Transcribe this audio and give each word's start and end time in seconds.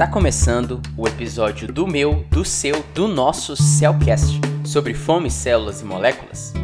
Está 0.00 0.10
começando 0.10 0.80
o 0.96 1.06
episódio 1.06 1.70
do 1.70 1.86
meu, 1.86 2.24
do 2.30 2.42
seu, 2.42 2.82
do 2.94 3.06
nosso 3.06 3.54
Cellcast 3.54 4.40
sobre 4.64 4.94
fome, 4.94 5.30
células 5.30 5.82
e 5.82 5.84
moléculas. 5.84 6.54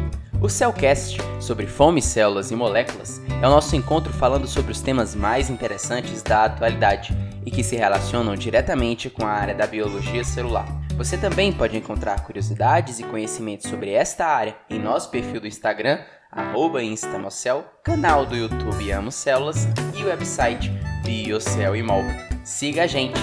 O 0.41 0.49
Cellcast 0.49 1.19
sobre 1.39 1.67
fome, 1.67 2.01
células 2.01 2.49
e 2.49 2.55
moléculas 2.55 3.21
é 3.39 3.45
o 3.47 3.51
nosso 3.51 3.75
encontro 3.75 4.11
falando 4.11 4.47
sobre 4.47 4.71
os 4.71 4.81
temas 4.81 5.13
mais 5.13 5.51
interessantes 5.51 6.23
da 6.23 6.45
atualidade 6.45 7.15
e 7.45 7.51
que 7.51 7.63
se 7.63 7.75
relacionam 7.75 8.35
diretamente 8.35 9.07
com 9.07 9.23
a 9.23 9.33
área 9.33 9.53
da 9.53 9.67
biologia 9.67 10.23
celular. 10.23 10.65
Você 10.95 11.15
também 11.15 11.53
pode 11.53 11.77
encontrar 11.77 12.23
curiosidades 12.23 12.99
e 12.99 13.03
conhecimentos 13.03 13.69
sobre 13.69 13.91
esta 13.91 14.25
área 14.25 14.57
em 14.67 14.79
nosso 14.79 15.11
perfil 15.11 15.39
do 15.39 15.47
Instagram, 15.47 15.99
arroba 16.31 16.83
Instamocel, 16.83 17.65
canal 17.83 18.25
do 18.25 18.35
YouTube 18.35 18.91
Amo 18.91 19.11
Células 19.11 19.67
e 19.93 20.03
website 20.03 20.71
Biocel 21.05 21.85
Mol. 21.85 22.36
Siga 22.47 22.83
a 22.83 22.87
gente! 22.87 23.19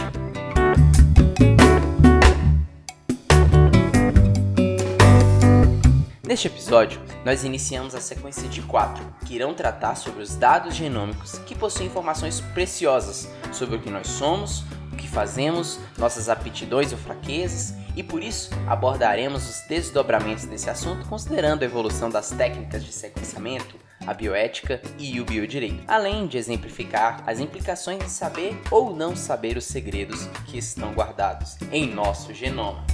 Neste 6.23 6.47
episódio, 6.47 7.01
nós 7.25 7.43
iniciamos 7.43 7.95
a 7.95 8.03
sequência 8.03 8.47
de 8.51 8.61
quatro, 8.61 9.03
que 9.25 9.35
irão 9.35 9.55
tratar 9.55 9.95
sobre 9.95 10.23
os 10.23 10.37
dados 10.37 10.75
genômicos 10.75 11.39
que 11.39 11.55
possuem 11.55 11.89
informações 11.89 12.43
preciosas 12.53 13.27
sobre 13.51 13.77
o 13.77 13.81
que 13.81 13.89
nós 13.89 14.09
somos, 14.09 14.63
o 14.93 14.97
que 14.97 15.09
fazemos, 15.09 15.81
nossas 15.97 16.29
aptidões 16.29 16.93
ou 16.93 16.99
fraquezas, 16.99 17.73
e 17.97 18.03
por 18.03 18.23
isso 18.23 18.51
abordaremos 18.67 19.49
os 19.49 19.67
desdobramentos 19.67 20.45
desse 20.45 20.69
assunto 20.69 21.09
considerando 21.09 21.63
a 21.63 21.65
evolução 21.65 22.11
das 22.11 22.29
técnicas 22.29 22.85
de 22.85 22.93
sequenciamento, 22.93 23.75
a 24.07 24.13
bioética 24.13 24.81
e 24.99 25.21
o 25.21 25.25
biodireito, 25.25 25.83
além 25.87 26.27
de 26.27 26.37
exemplificar 26.37 27.23
as 27.27 27.41
implicações 27.41 27.99
de 27.99 28.11
saber 28.11 28.57
ou 28.71 28.95
não 28.95 29.17
saber 29.17 29.57
os 29.57 29.65
segredos 29.65 30.27
que 30.47 30.59
estão 30.59 30.93
guardados 30.93 31.57
em 31.73 31.93
nosso 31.93 32.35
genoma. 32.35 32.85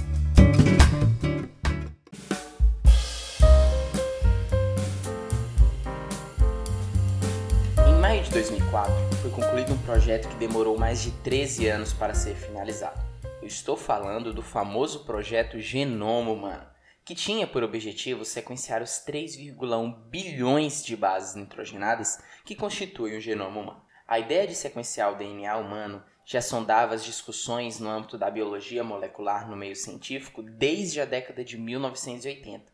Em 7.87 8.01
maio 8.01 8.23
de 8.23 8.31
2004, 8.31 8.93
foi 9.21 9.31
concluído 9.31 9.73
um 9.73 9.77
projeto 9.79 10.27
que 10.27 10.35
demorou 10.35 10.77
mais 10.77 11.01
de 11.01 11.11
13 11.11 11.67
anos 11.67 11.93
para 11.93 12.13
ser 12.13 12.35
finalizado. 12.35 12.99
Eu 13.41 13.47
estou 13.47 13.75
falando 13.75 14.33
do 14.33 14.41
famoso 14.41 14.99
projeto 14.99 15.59
Genoma 15.59 16.31
Humano 16.31 16.70
que 17.03 17.15
tinha 17.15 17.47
por 17.47 17.63
objetivo 17.63 18.23
sequenciar 18.23 18.81
os 18.81 19.03
3,1 19.05 19.95
bilhões 20.09 20.83
de 20.83 20.95
bases 20.95 21.35
nitrogenadas 21.35 22.21
que 22.45 22.55
constituem 22.55 23.17
o 23.17 23.21
genoma 23.21 23.59
humano. 23.59 23.85
A 24.07 24.19
ideia 24.19 24.47
de 24.47 24.55
sequenciar 24.55 25.11
o 25.11 25.15
DNA 25.15 25.57
humano 25.57 26.03
já 26.25 26.41
sondava 26.41 26.95
as 26.95 27.03
discussões 27.03 27.79
no 27.79 27.89
âmbito 27.89 28.17
da 28.17 28.29
biologia 28.29 28.83
molecular 28.83 29.49
no 29.49 29.57
meio 29.57 29.75
científico 29.75 30.43
desde 30.43 31.01
a 31.01 31.05
década 31.05 31.43
de 31.43 31.57
1980 31.57 32.70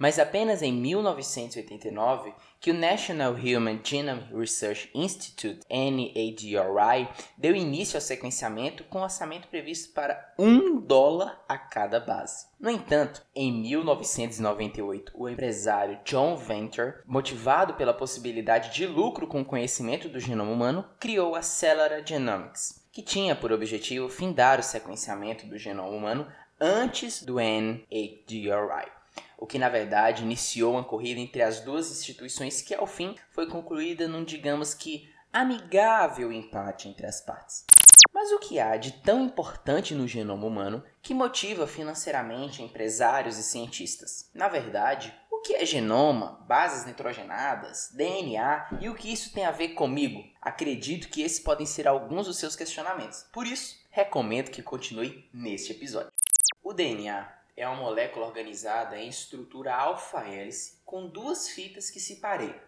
mas 0.00 0.18
apenas 0.18 0.62
em 0.62 0.72
1989 0.72 2.32
que 2.58 2.70
o 2.70 2.74
National 2.74 3.34
Human 3.34 3.80
Genome 3.84 4.26
Research 4.32 4.90
Institute, 4.94 5.60
NADRI, 5.70 7.06
deu 7.36 7.54
início 7.54 7.98
ao 7.98 8.00
sequenciamento 8.00 8.82
com 8.84 9.02
orçamento 9.02 9.46
previsto 9.48 9.92
para 9.92 10.32
um 10.38 10.80
dólar 10.80 11.44
a 11.46 11.58
cada 11.58 12.00
base. 12.00 12.46
No 12.58 12.70
entanto, 12.70 13.22
em 13.34 13.52
1998, 13.52 15.12
o 15.14 15.28
empresário 15.28 16.00
John 16.02 16.34
Venter, 16.34 17.02
motivado 17.06 17.74
pela 17.74 17.92
possibilidade 17.92 18.72
de 18.72 18.86
lucro 18.86 19.26
com 19.26 19.42
o 19.42 19.44
conhecimento 19.44 20.08
do 20.08 20.18
genoma 20.18 20.50
humano, 20.50 20.86
criou 20.98 21.34
a 21.34 21.42
Cellular 21.42 22.02
Genomics, 22.06 22.88
que 22.90 23.02
tinha 23.02 23.36
por 23.36 23.52
objetivo 23.52 24.08
findar 24.08 24.60
o 24.60 24.62
sequenciamento 24.62 25.46
do 25.46 25.58
genoma 25.58 25.90
humano 25.90 26.26
antes 26.58 27.22
do 27.22 27.34
NADRI 27.34 28.99
o 29.40 29.46
que 29.46 29.58
na 29.58 29.68
verdade 29.68 30.22
iniciou 30.22 30.74
uma 30.74 30.84
corrida 30.84 31.18
entre 31.18 31.42
as 31.42 31.60
duas 31.60 31.90
instituições 31.90 32.60
que 32.60 32.74
ao 32.74 32.86
fim 32.86 33.16
foi 33.32 33.48
concluída 33.48 34.06
num, 34.06 34.22
digamos 34.22 34.74
que, 34.74 35.10
amigável 35.32 36.30
empate 36.30 36.88
entre 36.88 37.06
as 37.06 37.20
partes. 37.22 37.64
Mas 38.12 38.30
o 38.32 38.38
que 38.38 38.60
há 38.60 38.76
de 38.76 38.92
tão 38.92 39.24
importante 39.24 39.94
no 39.94 40.06
genoma 40.06 40.46
humano 40.46 40.84
que 41.00 41.14
motiva 41.14 41.66
financeiramente 41.66 42.62
empresários 42.62 43.38
e 43.38 43.42
cientistas? 43.42 44.28
Na 44.34 44.48
verdade, 44.48 45.14
o 45.30 45.40
que 45.40 45.54
é 45.54 45.64
genoma, 45.64 46.44
bases 46.46 46.84
nitrogenadas, 46.84 47.90
DNA 47.94 48.78
e 48.80 48.88
o 48.88 48.94
que 48.94 49.10
isso 49.10 49.32
tem 49.32 49.46
a 49.46 49.50
ver 49.50 49.70
comigo? 49.70 50.22
Acredito 50.42 51.08
que 51.08 51.22
esses 51.22 51.40
podem 51.40 51.64
ser 51.64 51.88
alguns 51.88 52.26
dos 52.26 52.36
seus 52.36 52.54
questionamentos. 52.54 53.24
Por 53.32 53.46
isso, 53.46 53.76
recomendo 53.90 54.50
que 54.50 54.62
continue 54.62 55.28
neste 55.32 55.72
episódio. 55.72 56.12
O 56.62 56.74
DNA 56.74 57.39
é 57.60 57.68
uma 57.68 57.76
molécula 57.76 58.24
organizada 58.24 58.98
em 58.98 59.10
estrutura 59.10 59.74
alfa-hélice 59.74 60.78
com 60.82 61.06
duas 61.06 61.50
fitas 61.50 61.90
que 61.90 62.00
se 62.00 62.16
pareiam. 62.16 62.58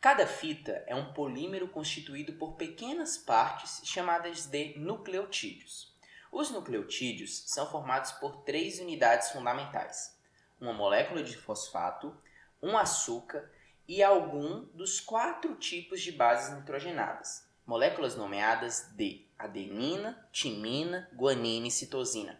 Cada 0.00 0.26
fita 0.26 0.82
é 0.88 0.96
um 0.96 1.12
polímero 1.12 1.68
constituído 1.68 2.32
por 2.32 2.54
pequenas 2.54 3.16
partes 3.16 3.82
chamadas 3.84 4.46
de 4.46 4.76
nucleotídeos. 4.78 5.94
Os 6.32 6.50
nucleotídeos 6.50 7.44
são 7.46 7.70
formados 7.70 8.10
por 8.12 8.38
três 8.38 8.80
unidades 8.80 9.30
fundamentais: 9.30 10.18
uma 10.60 10.72
molécula 10.72 11.22
de 11.22 11.36
fosfato, 11.36 12.12
um 12.60 12.76
açúcar 12.76 13.48
e 13.86 14.02
algum 14.02 14.64
dos 14.74 14.98
quatro 14.98 15.54
tipos 15.54 16.02
de 16.02 16.10
bases 16.10 16.52
nitrogenadas, 16.52 17.48
moléculas 17.64 18.16
nomeadas 18.16 18.90
de 18.96 19.24
adenina, 19.38 20.28
timina, 20.32 21.08
guanina 21.14 21.68
e 21.68 21.70
citosina 21.70 22.36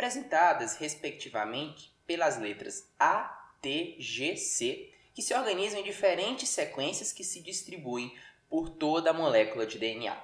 representadas 0.00 0.76
respectivamente 0.76 1.94
pelas 2.06 2.38
letras 2.38 2.90
A, 2.98 3.52
T, 3.60 3.96
G, 3.98 4.34
C, 4.34 4.90
que 5.12 5.20
se 5.20 5.34
organizam 5.34 5.78
em 5.78 5.84
diferentes 5.84 6.48
sequências 6.48 7.12
que 7.12 7.22
se 7.22 7.42
distribuem 7.42 8.16
por 8.48 8.70
toda 8.70 9.10
a 9.10 9.12
molécula 9.12 9.66
de 9.66 9.78
DNA. 9.78 10.16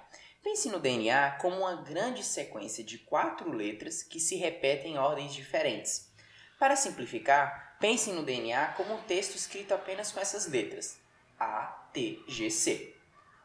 Pense 0.42 0.70
no 0.70 0.80
DNA 0.80 1.32
como 1.32 1.58
uma 1.58 1.82
grande 1.82 2.24
sequência 2.24 2.82
de 2.82 2.96
quatro 2.96 3.52
letras 3.52 4.02
que 4.02 4.18
se 4.18 4.36
repetem 4.36 4.94
em 4.94 4.98
ordens 4.98 5.34
diferentes. 5.34 6.10
Para 6.58 6.74
simplificar, 6.74 7.76
pense 7.78 8.10
no 8.12 8.22
DNA 8.22 8.68
como 8.68 8.94
um 8.94 9.02
texto 9.02 9.34
escrito 9.34 9.74
apenas 9.74 10.10
com 10.10 10.18
essas 10.18 10.46
letras 10.46 10.98
A, 11.38 11.66
T, 11.92 12.18
G, 12.26 12.50
C. 12.50 12.94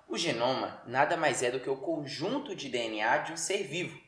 O 0.08 0.18
genoma 0.18 0.82
nada 0.88 1.18
mais 1.18 1.44
é 1.44 1.52
do 1.52 1.60
que 1.60 1.70
o 1.70 1.76
conjunto 1.76 2.56
de 2.56 2.70
DNA 2.70 3.18
de 3.18 3.34
um 3.34 3.38
ser 3.38 3.64
vivo, 3.64 4.00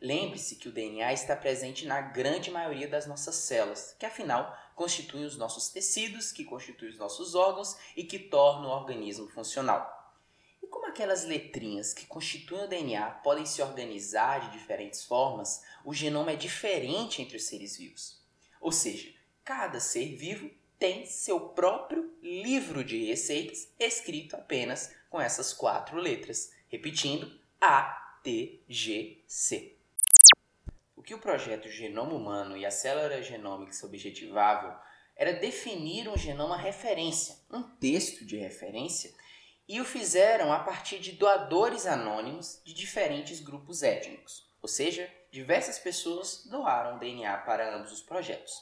Lembre-se 0.00 0.54
que 0.54 0.68
o 0.68 0.72
DNA 0.72 1.12
está 1.12 1.34
presente 1.34 1.84
na 1.84 2.00
grande 2.00 2.52
maioria 2.52 2.86
das 2.86 3.06
nossas 3.06 3.34
células, 3.34 3.96
que 3.98 4.06
afinal 4.06 4.56
constituem 4.76 5.24
os 5.24 5.36
nossos 5.36 5.70
tecidos, 5.70 6.30
que 6.30 6.44
constituem 6.44 6.92
os 6.92 6.98
nossos 6.98 7.34
órgãos 7.34 7.76
e 7.96 8.04
que 8.04 8.16
tornam 8.16 8.70
o 8.70 8.72
organismo 8.72 9.28
funcional. 9.28 10.14
E 10.62 10.68
como 10.68 10.86
aquelas 10.86 11.24
letrinhas 11.24 11.92
que 11.92 12.06
constituem 12.06 12.64
o 12.64 12.68
DNA 12.68 13.10
podem 13.10 13.44
se 13.44 13.60
organizar 13.60 14.38
de 14.42 14.56
diferentes 14.56 15.04
formas, 15.04 15.64
o 15.84 15.92
genoma 15.92 16.30
é 16.30 16.36
diferente 16.36 17.20
entre 17.20 17.36
os 17.36 17.44
seres 17.44 17.76
vivos. 17.76 18.22
Ou 18.60 18.70
seja, 18.70 19.12
cada 19.44 19.80
ser 19.80 20.14
vivo 20.14 20.48
tem 20.78 21.06
seu 21.06 21.40
próprio 21.40 22.16
livro 22.22 22.84
de 22.84 23.04
receitas 23.04 23.68
escrito 23.80 24.36
apenas 24.36 24.94
com 25.10 25.20
essas 25.20 25.52
quatro 25.52 25.98
letras, 25.98 26.52
repetindo 26.68 27.36
A, 27.60 28.20
T, 28.22 28.60
G, 28.68 29.24
C 29.26 29.77
que 31.08 31.14
o 31.14 31.18
projeto 31.18 31.70
Genoma 31.70 32.12
Humano 32.12 32.54
e 32.54 32.66
a 32.66 32.70
Célula 32.70 33.22
Genomics 33.22 33.82
objetivavam 33.82 34.78
era 35.16 35.32
definir 35.32 36.06
um 36.06 36.18
genoma 36.18 36.54
referência, 36.54 37.34
um 37.50 37.62
texto 37.62 38.26
de 38.26 38.36
referência, 38.36 39.14
e 39.66 39.80
o 39.80 39.86
fizeram 39.86 40.52
a 40.52 40.58
partir 40.58 40.98
de 40.98 41.12
doadores 41.12 41.86
anônimos 41.86 42.60
de 42.62 42.74
diferentes 42.74 43.40
grupos 43.40 43.82
étnicos, 43.82 44.46
ou 44.60 44.68
seja, 44.68 45.10
diversas 45.30 45.78
pessoas 45.78 46.44
doaram 46.44 46.98
DNA 46.98 47.38
para 47.38 47.74
ambos 47.74 47.90
os 47.90 48.02
projetos. 48.02 48.52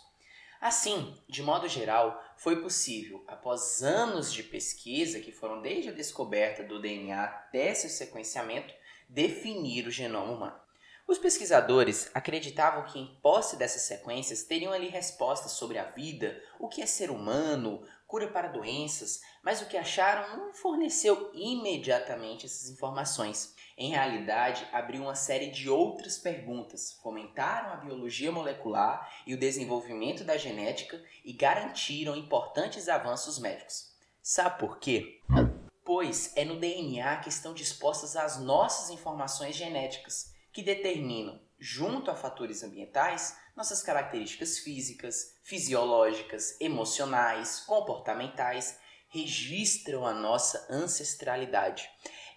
Assim, 0.60 1.20
de 1.28 1.43
modo 1.43 1.69
geral, 1.69 2.25
foi 2.37 2.62
possível, 2.62 3.25
após 3.26 3.82
anos 3.82 4.32
de 4.32 4.44
pesquisa, 4.44 5.19
que 5.19 5.32
foram 5.32 5.60
desde 5.60 5.88
a 5.88 5.93
descoberta 5.93 6.62
do 6.62 6.81
DNA 6.81 7.25
até 7.25 7.75
seu 7.75 7.90
sequenciamento, 7.90 8.72
definir 9.08 9.88
o 9.88 9.90
genoma 9.90 10.31
humano. 10.31 10.65
Os 11.08 11.19
pesquisadores 11.19 12.11
acreditavam 12.12 12.85
que, 12.85 12.99
em 12.99 13.06
posse 13.23 13.56
dessas 13.56 13.82
sequências, 13.82 14.43
teriam 14.43 14.73
ali 14.73 14.88
respostas 14.88 15.53
sobre 15.53 15.79
a 15.79 15.85
vida, 15.85 16.43
o 16.58 16.69
que 16.69 16.82
é 16.82 16.87
ser 16.87 17.12
humano, 17.12 17.81
cura 18.08 18.26
para 18.26 18.49
doenças, 18.49 19.20
mas 19.41 19.62
o 19.62 19.67
que 19.67 19.76
acharam 19.76 20.37
não 20.37 20.53
forneceu 20.53 21.31
imediatamente 21.32 22.47
essas 22.47 22.69
informações. 22.69 23.55
Em 23.79 23.91
realidade, 23.91 24.67
abriu 24.73 25.03
uma 25.03 25.14
série 25.14 25.49
de 25.53 25.70
outras 25.70 26.19
perguntas, 26.19 26.99
fomentaram 27.00 27.70
a 27.70 27.76
biologia 27.76 28.32
molecular 28.32 29.08
e 29.25 29.32
o 29.32 29.38
desenvolvimento 29.38 30.25
da 30.25 30.37
genética 30.37 31.00
e 31.25 31.32
garantiram 31.32 32.17
importantes 32.17 32.88
avanços 32.88 33.38
médicos. 33.38 33.93
Sabe 34.20 34.58
por 34.58 34.81
quê? 34.81 35.20
Pois 35.85 36.37
é 36.37 36.44
no 36.44 36.58
DNA 36.58 37.19
que 37.19 37.29
estão 37.29 37.55
dispostas 37.55 38.17
as 38.17 38.41
nossas 38.41 38.91
informações 38.91 39.55
genéticas 39.55 40.35
que 40.56 40.62
determinam, 40.62 41.38
junto 41.58 42.11
a 42.11 42.14
fatores 42.14 42.62
ambientais, 42.62 43.37
nossas 43.55 43.82
características 43.82 44.58
físicas, 44.58 45.37
fisiológicas, 45.44 46.58
emocionais, 46.58 47.61
comportamentais, 47.67 48.79
registram 49.11 50.06
a 50.06 50.14
nossa 50.14 50.67
ancestralidade. 50.70 51.87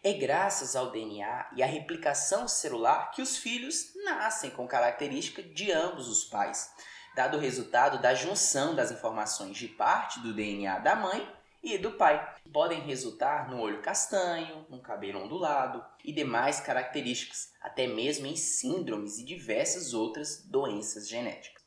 É 0.03 0.11
graças 0.11 0.75
ao 0.75 0.91
DNA 0.91 1.51
e 1.55 1.63
à 1.63 1.65
replicação 1.65 2.45
celular 2.45 3.09
que 3.11 3.21
os 3.21 3.37
filhos 3.37 3.93
nascem 4.03 4.49
com 4.49 4.67
característica 4.67 5.41
de 5.41 5.71
ambos 5.71 6.09
os 6.09 6.25
pais, 6.25 6.69
dado 7.15 7.37
o 7.37 7.39
resultado 7.39 8.01
da 8.01 8.13
junção 8.13 8.75
das 8.75 8.91
informações 8.91 9.55
de 9.55 9.69
parte 9.69 10.19
do 10.19 10.33
DNA 10.33 10.77
da 10.79 10.93
mãe 10.93 11.38
e 11.61 11.77
do 11.77 11.91
pai. 11.91 12.35
Podem 12.51 12.81
resultar 12.81 13.49
no 13.49 13.59
olho 13.59 13.81
castanho, 13.81 14.65
no 14.69 14.81
cabelo 14.81 15.23
ondulado 15.23 15.83
e 16.03 16.11
demais 16.11 16.59
características, 16.59 17.51
até 17.61 17.87
mesmo 17.87 18.25
em 18.25 18.35
síndromes 18.35 19.19
e 19.19 19.23
diversas 19.23 19.93
outras 19.93 20.43
doenças 20.45 21.07
genéticas. 21.07 21.59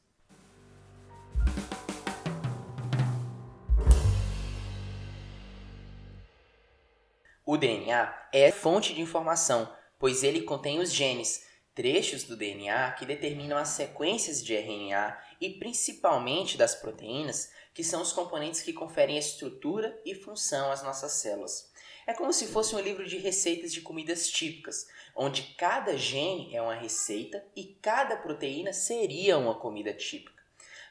O 7.45 7.57
DNA 7.57 8.29
é 8.33 8.51
fonte 8.51 8.95
de 8.95 9.01
informação, 9.01 9.71
pois 9.99 10.23
ele 10.23 10.43
contém 10.43 10.79
os 10.79 10.93
genes, 10.93 11.47
trechos 11.75 12.25
do 12.25 12.37
DNA 12.37 12.93
que 12.93 13.05
determinam 13.05 13.59
as 13.59 13.69
sequências 13.69 14.43
de 14.45 14.55
RNA 14.55 15.19
e 15.43 15.59
principalmente 15.59 16.57
das 16.57 16.77
proteínas 16.77 17.51
que 17.75 17.83
são 17.83 18.01
os 18.01 18.13
componentes 18.13 18.63
que 18.63 18.73
conferem 18.73 19.19
estrutura 19.19 20.01
e 20.05 20.15
função 20.15 20.71
às 20.71 20.85
nossas 20.85 21.13
células. 21.13 21.73
É 22.07 22.15
como 22.15 22.33
se 22.33 22.47
fosse 22.47 22.77
um 22.77 22.81
livro 22.81 23.05
de 23.05 23.19
receitas 23.19 23.73
de 23.73 23.81
comidas 23.81 24.29
típicas, 24.29 24.87
onde 25.17 25.43
cada 25.59 25.97
gene 25.97 26.55
é 26.55 26.63
uma 26.63 26.75
receita 26.75 27.45
e 27.57 27.77
cada 27.83 28.17
proteína 28.17 28.73
seria 28.73 29.37
uma 29.37 29.59
comida 29.59 29.93
típica. 29.93 30.43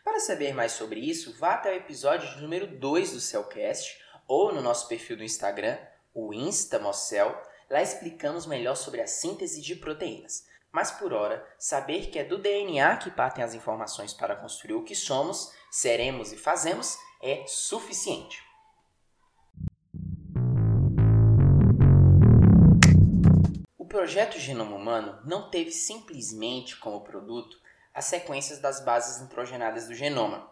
Para 0.04 0.20
saber 0.20 0.54
mais 0.54 0.74
sobre 0.74 1.00
isso, 1.00 1.34
vá 1.40 1.54
até 1.54 1.72
o 1.72 1.78
episódio 1.78 2.42
número 2.42 2.68
2 2.68 3.14
do 3.14 3.22
Cellcast 3.22 4.02
ou 4.28 4.54
no 4.54 4.62
nosso 4.62 4.88
perfil 4.90 5.16
do 5.16 5.24
Instagram, 5.24 5.78
o 6.14 6.34
InstaMocel. 6.34 7.42
Lá 7.70 7.82
explicamos 7.82 8.46
melhor 8.46 8.76
sobre 8.76 9.02
a 9.02 9.08
síntese 9.08 9.62
de 9.62 9.76
proteínas. 9.76 10.46
Mas 10.72 10.90
por 10.90 11.12
hora, 11.12 11.46
saber 11.60 12.08
que 12.08 12.18
é 12.18 12.24
do 12.24 12.38
DNA 12.38 12.96
que 12.98 13.12
partem 13.12 13.44
as 13.44 13.54
informações 13.54 14.14
para 14.14 14.36
construir 14.36 14.76
o 14.76 14.84
que 14.84 14.96
somos, 14.96 15.52
seremos 15.70 16.32
e 16.32 16.38
fazemos 16.38 16.98
é 17.22 17.46
suficiente. 17.46 18.42
O 23.78 23.86
projeto 23.86 24.40
Genoma 24.40 24.78
Humano 24.78 25.20
não 25.26 25.50
teve 25.50 25.72
simplesmente 25.72 26.78
como 26.78 27.02
produto 27.02 27.60
as 27.94 28.06
sequências 28.06 28.60
das 28.60 28.80
bases 28.80 29.22
nitrogenadas 29.22 29.88
do 29.88 29.94
genoma, 29.94 30.50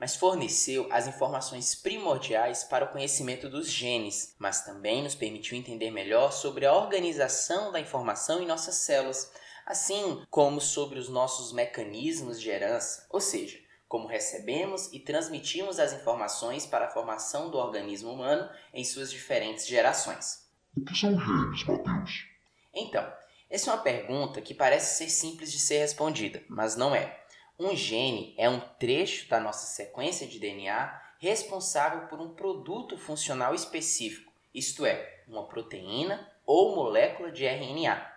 mas 0.00 0.16
forneceu 0.16 0.88
as 0.90 1.06
informações 1.06 1.74
primordiais 1.74 2.64
para 2.64 2.86
o 2.86 2.88
conhecimento 2.88 3.48
dos 3.48 3.70
genes, 3.70 4.34
mas 4.38 4.64
também 4.64 5.02
nos 5.02 5.14
permitiu 5.14 5.56
entender 5.56 5.90
melhor 5.90 6.32
sobre 6.32 6.66
a 6.66 6.74
organização 6.74 7.70
da 7.70 7.78
informação 7.78 8.42
em 8.42 8.46
nossas 8.46 8.76
células, 8.76 9.30
assim 9.70 10.26
como 10.28 10.60
sobre 10.60 10.98
os 10.98 11.08
nossos 11.08 11.52
mecanismos 11.52 12.40
de 12.40 12.50
herança, 12.50 13.06
ou 13.08 13.20
seja, 13.20 13.56
como 13.86 14.08
recebemos 14.08 14.92
e 14.92 14.98
transmitimos 14.98 15.78
as 15.78 15.92
informações 15.92 16.66
para 16.66 16.86
a 16.86 16.90
formação 16.90 17.50
do 17.50 17.56
organismo 17.56 18.12
humano 18.12 18.50
em 18.74 18.84
suas 18.84 19.12
diferentes 19.12 19.68
gerações. 19.68 20.44
O 20.76 20.84
que 20.84 20.96
são 20.96 21.16
genes, 21.18 21.64
Matheus? 21.64 22.26
Então, 22.74 23.12
essa 23.48 23.70
é 23.70 23.74
uma 23.74 23.82
pergunta 23.82 24.40
que 24.40 24.54
parece 24.54 24.98
ser 24.98 25.08
simples 25.08 25.52
de 25.52 25.60
ser 25.60 25.78
respondida, 25.78 26.42
mas 26.48 26.74
não 26.74 26.92
é. 26.92 27.20
Um 27.56 27.76
gene 27.76 28.34
é 28.38 28.48
um 28.48 28.60
trecho 28.78 29.28
da 29.28 29.38
nossa 29.38 29.66
sequência 29.66 30.26
de 30.26 30.40
DNA 30.40 31.00
responsável 31.20 32.08
por 32.08 32.20
um 32.20 32.34
produto 32.34 32.98
funcional 32.98 33.54
específico, 33.54 34.32
isto 34.52 34.84
é, 34.84 35.22
uma 35.28 35.46
proteína 35.46 36.28
ou 36.44 36.74
molécula 36.74 37.30
de 37.30 37.44
RNA. 37.44 38.10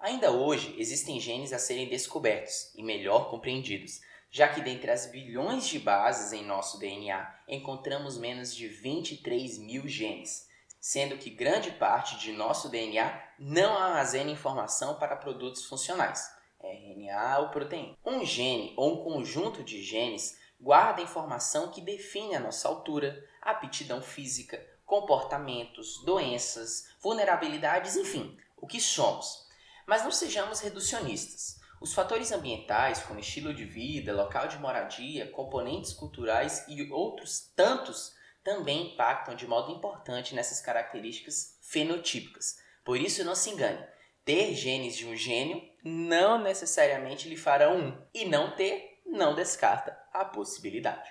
Ainda 0.00 0.30
hoje 0.30 0.74
existem 0.78 1.20
genes 1.20 1.52
a 1.52 1.58
serem 1.58 1.86
descobertos 1.86 2.72
e 2.74 2.82
melhor 2.82 3.28
compreendidos, 3.28 4.00
já 4.30 4.48
que 4.48 4.62
dentre 4.62 4.90
as 4.90 5.04
bilhões 5.04 5.68
de 5.68 5.78
bases 5.78 6.32
em 6.32 6.42
nosso 6.42 6.78
DNA 6.78 7.34
encontramos 7.46 8.16
menos 8.16 8.56
de 8.56 8.66
23 8.66 9.58
mil 9.58 9.86
genes, 9.86 10.48
sendo 10.80 11.18
que 11.18 11.28
grande 11.28 11.72
parte 11.72 12.18
de 12.18 12.32
nosso 12.32 12.70
DNA 12.70 13.22
não 13.38 13.76
armazena 13.76 14.30
informação 14.30 14.94
para 14.94 15.16
produtos 15.16 15.66
funcionais, 15.66 16.34
RNA 16.62 17.40
ou 17.40 17.48
proteína. 17.50 17.94
Um 18.02 18.24
gene 18.24 18.72
ou 18.78 18.94
um 18.94 19.04
conjunto 19.04 19.62
de 19.62 19.82
genes 19.82 20.40
guarda 20.58 21.02
informação 21.02 21.70
que 21.70 21.82
define 21.82 22.36
a 22.36 22.40
nossa 22.40 22.66
altura, 22.66 23.22
aptidão 23.42 24.00
física, 24.00 24.66
comportamentos, 24.86 26.02
doenças, 26.06 26.88
vulnerabilidades, 27.02 27.96
enfim, 27.96 28.34
o 28.56 28.66
que 28.66 28.80
somos. 28.80 29.49
Mas 29.90 30.04
não 30.04 30.12
sejamos 30.12 30.60
reducionistas. 30.60 31.58
Os 31.80 31.92
fatores 31.92 32.30
ambientais, 32.30 33.00
como 33.00 33.18
estilo 33.18 33.52
de 33.52 33.64
vida, 33.64 34.14
local 34.14 34.46
de 34.46 34.56
moradia, 34.56 35.28
componentes 35.32 35.92
culturais 35.92 36.64
e 36.68 36.88
outros 36.92 37.50
tantos, 37.56 38.14
também 38.44 38.92
impactam 38.92 39.34
de 39.34 39.48
modo 39.48 39.72
importante 39.72 40.32
nessas 40.32 40.60
características 40.60 41.58
fenotípicas. 41.60 42.60
Por 42.84 43.00
isso, 43.00 43.24
não 43.24 43.34
se 43.34 43.50
engane: 43.50 43.84
ter 44.24 44.54
genes 44.54 44.94
de 44.94 45.08
um 45.08 45.16
gênio 45.16 45.60
não 45.82 46.40
necessariamente 46.40 47.28
lhe 47.28 47.36
fará 47.36 47.72
um, 47.72 48.00
e 48.14 48.24
não 48.24 48.54
ter 48.54 49.02
não 49.04 49.34
descarta 49.34 49.98
a 50.12 50.24
possibilidade. 50.24 51.10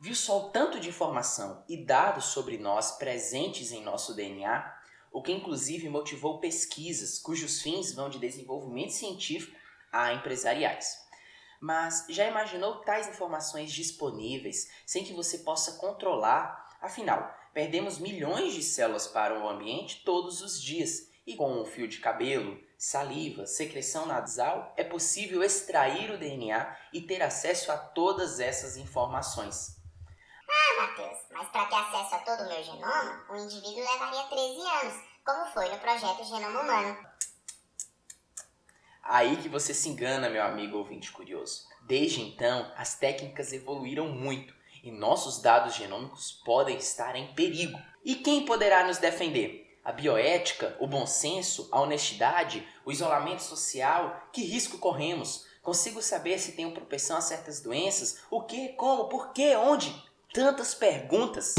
Viu 0.00 0.14
só 0.14 0.46
o 0.46 0.50
tanto 0.50 0.80
de 0.80 0.88
informação 0.88 1.62
e 1.68 1.84
dados 1.84 2.24
sobre 2.26 2.56
nós 2.56 2.92
presentes 2.92 3.70
em 3.70 3.82
nosso 3.82 4.14
DNA? 4.14 4.76
O 5.16 5.22
que 5.22 5.32
inclusive 5.32 5.88
motivou 5.88 6.40
pesquisas 6.40 7.18
cujos 7.18 7.62
fins 7.62 7.94
vão 7.94 8.10
de 8.10 8.18
desenvolvimento 8.18 8.92
científico 8.92 9.56
a 9.90 10.12
empresariais. 10.12 10.94
Mas 11.58 12.04
já 12.10 12.28
imaginou 12.28 12.80
tais 12.80 13.08
informações 13.08 13.72
disponíveis 13.72 14.70
sem 14.84 15.04
que 15.04 15.14
você 15.14 15.38
possa 15.38 15.78
controlar? 15.78 16.76
Afinal, 16.82 17.34
perdemos 17.54 17.98
milhões 17.98 18.52
de 18.52 18.62
células 18.62 19.06
para 19.06 19.40
o 19.40 19.48
ambiente 19.48 20.04
todos 20.04 20.42
os 20.42 20.60
dias 20.60 21.10
e 21.26 21.34
com 21.34 21.62
um 21.62 21.64
fio 21.64 21.88
de 21.88 21.98
cabelo, 21.98 22.60
saliva, 22.76 23.46
secreção 23.46 24.04
nasal, 24.04 24.74
é 24.76 24.84
possível 24.84 25.42
extrair 25.42 26.10
o 26.10 26.18
DNA 26.18 26.76
e 26.92 27.00
ter 27.00 27.22
acesso 27.22 27.72
a 27.72 27.78
todas 27.78 28.38
essas 28.38 28.76
informações. 28.76 29.80
Ah, 30.68 30.82
Matheus, 30.82 31.18
mas 31.30 31.48
para 31.48 31.66
ter 31.66 31.76
acesso 31.76 32.14
a 32.14 32.18
todo 32.18 32.40
o 32.40 32.48
meu 32.48 32.62
genoma, 32.62 33.24
o 33.30 33.36
indivíduo 33.36 33.84
levaria 33.92 34.24
13 34.24 34.60
anos, 34.60 35.02
como 35.24 35.46
foi 35.52 35.68
no 35.68 35.78
projeto 35.78 36.24
Genoma 36.24 36.60
Humano. 36.60 37.06
Aí 39.02 39.36
que 39.36 39.48
você 39.48 39.72
se 39.72 39.88
engana, 39.88 40.28
meu 40.28 40.42
amigo 40.42 40.78
ouvinte 40.78 41.12
curioso. 41.12 41.62
Desde 41.82 42.20
então, 42.20 42.72
as 42.76 42.96
técnicas 42.96 43.52
evoluíram 43.52 44.08
muito 44.08 44.52
e 44.82 44.90
nossos 44.90 45.40
dados 45.40 45.74
genômicos 45.74 46.32
podem 46.44 46.76
estar 46.76 47.14
em 47.14 47.32
perigo. 47.32 47.78
E 48.04 48.16
quem 48.16 48.44
poderá 48.44 48.84
nos 48.84 48.98
defender? 48.98 49.80
A 49.84 49.92
bioética, 49.92 50.76
o 50.80 50.88
bom 50.88 51.06
senso, 51.06 51.68
a 51.70 51.80
honestidade, 51.80 52.66
o 52.84 52.90
isolamento 52.90 53.42
social? 53.42 54.28
Que 54.32 54.42
risco 54.42 54.78
corremos? 54.78 55.46
Consigo 55.62 56.02
saber 56.02 56.40
se 56.40 56.52
tenho 56.52 56.74
propensão 56.74 57.16
a 57.16 57.20
certas 57.20 57.60
doenças? 57.60 58.24
O 58.28 58.42
que, 58.42 58.70
como, 58.70 59.08
por 59.08 59.32
que, 59.32 59.54
onde? 59.54 59.94
Tantas 60.36 60.74
perguntas. 60.74 61.54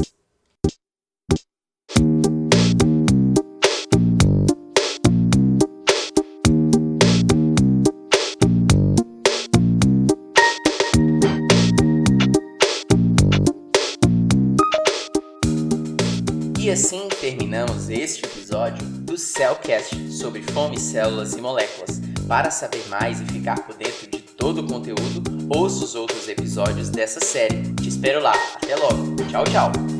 E 16.59 16.69
assim 16.69 17.09
terminamos 17.19 17.89
este 17.89 18.23
episódio 18.25 18.85
do 18.85 19.17
Cellcast 19.17 20.11
sobre 20.11 20.43
fome, 20.43 20.79
células 20.79 21.33
e 21.33 21.41
moléculas. 21.41 21.99
Para 22.27 22.51
saber 22.51 22.87
mais 22.89 23.19
e 23.21 23.25
ficar 23.25 23.65
por 23.65 23.75
dentro 23.75 24.05
de 24.07 24.16
todo 24.57 24.69
o 24.69 24.73
conteúdo, 24.73 25.21
ouça 25.49 25.85
os 25.85 25.93
outros 25.93 26.27
episódios 26.27 26.89
dessa 26.89 27.19
série. 27.19 27.73
Te 27.75 27.89
espero 27.89 28.21
lá. 28.21 28.33
Até 28.55 28.75
logo. 28.75 29.15
Tchau, 29.29 29.43
tchau. 29.43 29.96